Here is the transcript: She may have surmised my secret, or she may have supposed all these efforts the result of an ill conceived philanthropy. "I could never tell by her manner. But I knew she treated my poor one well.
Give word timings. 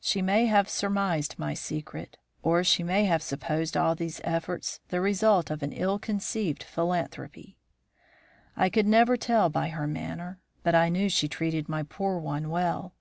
She 0.00 0.22
may 0.22 0.46
have 0.46 0.68
surmised 0.68 1.38
my 1.38 1.54
secret, 1.54 2.16
or 2.42 2.64
she 2.64 2.82
may 2.82 3.04
have 3.04 3.22
supposed 3.22 3.76
all 3.76 3.94
these 3.94 4.20
efforts 4.24 4.80
the 4.88 5.00
result 5.00 5.52
of 5.52 5.62
an 5.62 5.70
ill 5.72 6.00
conceived 6.00 6.64
philanthropy. 6.64 7.58
"I 8.56 8.70
could 8.70 8.88
never 8.88 9.16
tell 9.16 9.48
by 9.50 9.68
her 9.68 9.86
manner. 9.86 10.40
But 10.64 10.74
I 10.74 10.88
knew 10.88 11.08
she 11.08 11.28
treated 11.28 11.68
my 11.68 11.84
poor 11.84 12.18
one 12.18 12.50
well. 12.50 12.96